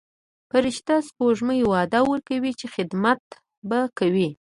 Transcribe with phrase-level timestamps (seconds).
[0.49, 3.21] فرشته سپوږمۍ وعده ورکوي چې خدمت
[3.69, 4.29] به کوي.